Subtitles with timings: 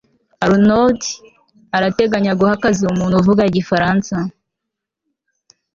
[0.45, 0.99] arnaud
[1.77, 4.15] arateganya guha akazi umuntu uvuga igifaransa